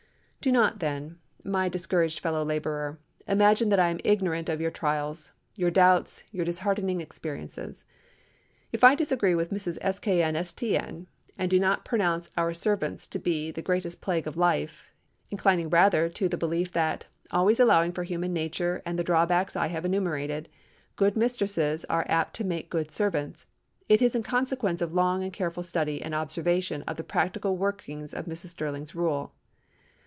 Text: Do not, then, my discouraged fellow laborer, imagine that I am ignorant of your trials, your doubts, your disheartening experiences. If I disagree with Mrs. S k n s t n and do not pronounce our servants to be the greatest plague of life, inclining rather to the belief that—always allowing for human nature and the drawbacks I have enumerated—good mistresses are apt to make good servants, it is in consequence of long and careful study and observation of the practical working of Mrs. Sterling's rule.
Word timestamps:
Do 0.43 0.51
not, 0.51 0.79
then, 0.79 1.19
my 1.43 1.69
discouraged 1.69 2.19
fellow 2.19 2.43
laborer, 2.43 2.97
imagine 3.27 3.69
that 3.69 3.79
I 3.79 3.89
am 3.89 3.99
ignorant 4.03 4.49
of 4.49 4.59
your 4.59 4.71
trials, 4.71 5.33
your 5.55 5.69
doubts, 5.69 6.23
your 6.31 6.43
disheartening 6.45 6.99
experiences. 6.99 7.85
If 8.71 8.83
I 8.83 8.95
disagree 8.95 9.35
with 9.35 9.51
Mrs. 9.51 9.77
S 9.81 9.99
k 9.99 10.23
n 10.23 10.35
s 10.35 10.51
t 10.51 10.75
n 10.79 11.05
and 11.37 11.51
do 11.51 11.59
not 11.59 11.85
pronounce 11.85 12.31
our 12.37 12.55
servants 12.55 13.05
to 13.09 13.19
be 13.19 13.51
the 13.51 13.61
greatest 13.61 14.01
plague 14.01 14.25
of 14.25 14.35
life, 14.35 14.91
inclining 15.29 15.69
rather 15.69 16.09
to 16.09 16.27
the 16.27 16.37
belief 16.37 16.71
that—always 16.71 17.59
allowing 17.59 17.91
for 17.91 18.01
human 18.03 18.33
nature 18.33 18.81
and 18.83 18.97
the 18.97 19.03
drawbacks 19.03 19.55
I 19.55 19.67
have 19.67 19.85
enumerated—good 19.85 21.15
mistresses 21.15 21.85
are 21.85 22.07
apt 22.09 22.33
to 22.37 22.43
make 22.43 22.71
good 22.71 22.89
servants, 22.91 23.45
it 23.87 24.01
is 24.01 24.15
in 24.15 24.23
consequence 24.23 24.81
of 24.81 24.91
long 24.95 25.21
and 25.21 25.31
careful 25.31 25.61
study 25.61 26.01
and 26.01 26.15
observation 26.15 26.81
of 26.87 26.97
the 26.97 27.03
practical 27.03 27.55
working 27.55 28.01
of 28.05 28.25
Mrs. 28.25 28.47
Sterling's 28.47 28.95
rule. 28.95 29.33